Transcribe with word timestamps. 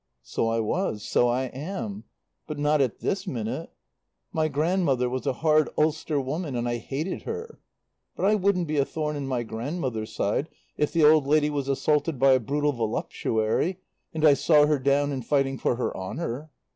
"So 0.23 0.47
I 0.49 0.59
was. 0.59 1.03
So 1.03 1.27
I 1.27 1.43
am. 1.43 2.05
But 2.47 2.57
not 2.57 2.81
at 2.81 3.01
this 3.01 3.27
minute. 3.27 3.69
My 4.33 4.47
grandmother 4.47 5.07
was 5.11 5.27
a 5.27 5.33
hard 5.45 5.69
Ulster 5.77 6.19
woman 6.19 6.55
and 6.55 6.67
I 6.67 6.77
hated 6.77 7.21
her. 7.21 7.59
But 8.15 8.25
I 8.25 8.33
wouldn't 8.33 8.67
be 8.67 8.77
a 8.77 8.83
thorn 8.85 9.15
in 9.15 9.27
my 9.27 9.43
grandmother's 9.43 10.11
side 10.11 10.49
if 10.75 10.91
the 10.91 11.05
old 11.07 11.27
lady 11.27 11.51
was 11.51 11.67
assaulted 11.67 12.17
by 12.17 12.31
a 12.31 12.39
brutal 12.39 12.73
voluptuary, 12.73 13.77
and 14.11 14.25
I 14.25 14.33
saw 14.33 14.65
her 14.65 14.79
down 14.79 15.11
and 15.11 15.23
fighting 15.23 15.59
for 15.59 15.75
her 15.75 15.95
honour. 15.95 16.49